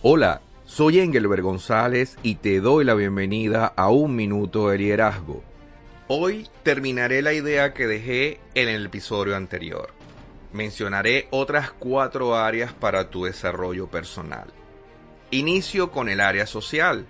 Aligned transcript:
Hola, 0.00 0.42
soy 0.64 1.00
Engelbert 1.00 1.42
González 1.42 2.18
y 2.22 2.36
te 2.36 2.60
doy 2.60 2.84
la 2.84 2.94
bienvenida 2.94 3.66
a 3.66 3.90
Un 3.90 4.14
Minuto 4.14 4.68
de 4.68 4.78
Liderazgo. 4.78 5.42
Hoy 6.06 6.46
terminaré 6.62 7.20
la 7.20 7.32
idea 7.32 7.74
que 7.74 7.88
dejé 7.88 8.38
en 8.54 8.68
el 8.68 8.86
episodio 8.86 9.34
anterior. 9.34 9.90
Mencionaré 10.52 11.26
otras 11.32 11.72
cuatro 11.72 12.36
áreas 12.36 12.72
para 12.72 13.10
tu 13.10 13.24
desarrollo 13.24 13.88
personal. 13.88 14.52
Inicio 15.32 15.90
con 15.90 16.08
el 16.08 16.20
área 16.20 16.46
social. 16.46 17.04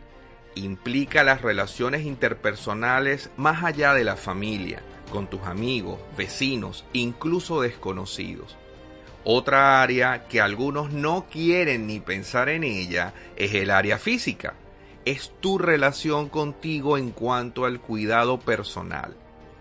Implica 0.55 1.23
las 1.25 1.43
relaciones 1.43 2.07
interpersonales 2.07 3.29
más 3.36 3.64
allá 3.64 3.93
de 3.93 4.05
la 4.05 4.16
familia, 4.16 4.80
con 5.12 5.27
tus 5.29 5.43
amigos, 5.43 6.00
vecinos, 6.16 6.86
incluso 6.95 7.61
desconocidos. 7.61 8.57
Otra 9.30 9.82
área 9.82 10.26
que 10.26 10.40
algunos 10.40 10.90
no 10.90 11.26
quieren 11.30 11.86
ni 11.86 12.00
pensar 12.00 12.48
en 12.48 12.64
ella 12.64 13.12
es 13.36 13.53
el 13.53 13.70
área 13.70 13.98
física. 13.98 14.54
Es 15.04 15.34
tu 15.40 15.58
relación 15.58 16.30
contigo 16.30 16.96
en 16.96 17.11
cuanto 17.11 17.67
al 17.67 17.79
cuidado 17.79 18.40
personal, 18.40 19.14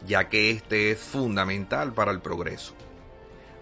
ya 0.08 0.30
que 0.30 0.52
este 0.52 0.92
es 0.92 1.00
fundamental 1.00 1.92
para 1.92 2.12
el 2.12 2.22
progreso. 2.22 2.76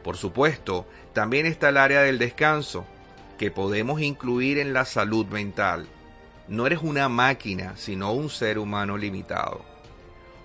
Por 0.03 0.16
supuesto, 0.16 0.85
también 1.13 1.47
está 1.47 1.70
el 1.70 1.77
área 1.77 2.03
del 2.03 2.19
descanso, 2.19 2.85
que 3.39 3.49
podemos 3.49 3.99
incluir 3.99 4.59
en 4.59 4.73
la 4.73 4.85
salud 4.85 5.25
mental. 5.25 5.88
No 6.47 6.67
eres 6.67 6.81
una 6.83 7.09
máquina, 7.09 7.73
sino 7.77 8.13
un 8.13 8.30
ser 8.30 8.59
humano 8.59 8.95
limitado. 8.95 9.66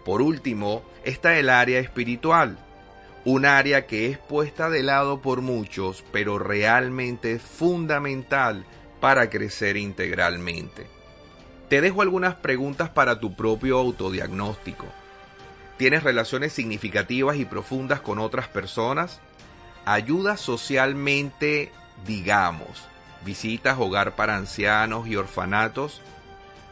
Por 0.06 0.22
último, 0.22 0.84
está 1.04 1.38
el 1.38 1.50
área 1.50 1.80
espiritual, 1.80 2.56
un 3.24 3.44
área 3.44 3.86
que 3.86 4.06
es 4.06 4.18
puesta 4.18 4.70
de 4.70 4.82
lado 4.82 5.20
por 5.20 5.42
muchos, 5.42 6.04
pero 6.12 6.38
realmente 6.38 7.32
es 7.32 7.42
fundamental 7.42 8.64
para 9.00 9.28
crecer 9.28 9.76
integralmente. 9.76 10.86
Te 11.68 11.80
dejo 11.80 12.02
algunas 12.02 12.34
preguntas 12.34 12.88
para 12.88 13.20
tu 13.20 13.34
propio 13.36 13.78
autodiagnóstico. 13.78 14.86
¿Tienes 15.76 16.02
relaciones 16.02 16.52
significativas 16.52 17.36
y 17.36 17.44
profundas 17.44 18.00
con 18.00 18.18
otras 18.18 18.48
personas? 18.48 19.20
¿Ayudas 19.84 20.40
socialmente, 20.40 21.72
digamos? 22.06 22.86
¿Visitas 23.24 23.78
hogar 23.78 24.16
para 24.16 24.36
ancianos 24.36 25.06
y 25.06 25.16
orfanatos? 25.16 26.02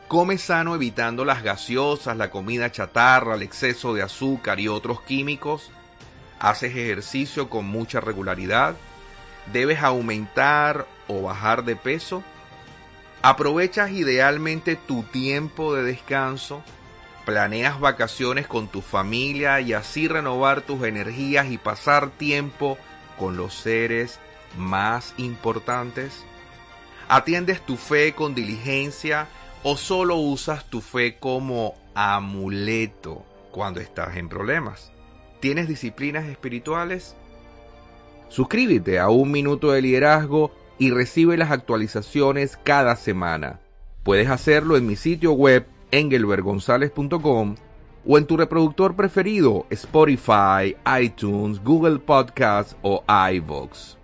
¿Comes 0.08 0.42
sano 0.42 0.74
evitando 0.74 1.24
las 1.24 1.42
gaseosas, 1.42 2.16
la 2.16 2.30
comida 2.30 2.72
chatarra, 2.72 3.34
el 3.34 3.42
exceso 3.42 3.92
de 3.94 4.02
azúcar 4.02 4.58
y 4.58 4.68
otros 4.68 5.02
químicos? 5.02 5.70
Haces 6.40 6.70
ejercicio 6.70 7.48
con 7.48 7.66
mucha 7.66 8.00
regularidad, 8.00 8.76
debes 9.52 9.82
aumentar 9.82 10.86
o 11.06 11.22
bajar 11.22 11.64
de 11.64 11.76
peso, 11.76 12.22
aprovechas 13.22 13.90
idealmente 13.90 14.76
tu 14.76 15.02
tiempo 15.04 15.74
de 15.74 15.82
descanso, 15.82 16.62
planeas 17.24 17.80
vacaciones 17.80 18.46
con 18.46 18.68
tu 18.68 18.80
familia 18.80 19.60
y 19.60 19.72
así 19.72 20.08
renovar 20.08 20.62
tus 20.62 20.84
energías 20.84 21.50
y 21.50 21.58
pasar 21.58 22.10
tiempo 22.10 22.78
con 23.18 23.36
los 23.36 23.54
seres 23.54 24.20
más 24.56 25.14
importantes, 25.18 26.24
atiendes 27.08 27.60
tu 27.60 27.76
fe 27.76 28.14
con 28.14 28.34
diligencia 28.34 29.26
o 29.62 29.76
solo 29.76 30.16
usas 30.16 30.64
tu 30.66 30.80
fe 30.80 31.18
como 31.18 31.74
amuleto 31.94 33.24
cuando 33.50 33.80
estás 33.80 34.16
en 34.16 34.28
problemas. 34.28 34.92
¿Tienes 35.40 35.68
disciplinas 35.68 36.26
espirituales? 36.26 37.14
Suscríbete 38.28 38.98
a 38.98 39.08
Un 39.08 39.30
Minuto 39.30 39.70
de 39.70 39.82
Liderazgo 39.82 40.50
y 40.78 40.90
recibe 40.90 41.36
las 41.36 41.50
actualizaciones 41.50 42.58
cada 42.62 42.96
semana. 42.96 43.60
Puedes 44.02 44.28
hacerlo 44.28 44.76
en 44.76 44.86
mi 44.86 44.96
sitio 44.96 45.32
web 45.32 45.66
engelbergonzalez.com 45.90 47.56
o 48.06 48.18
en 48.18 48.26
tu 48.26 48.36
reproductor 48.36 48.96
preferido 48.96 49.66
Spotify, 49.70 50.76
iTunes, 51.00 51.62
Google 51.62 51.98
Podcasts 51.98 52.76
o 52.82 53.04
iVoox. 53.06 53.97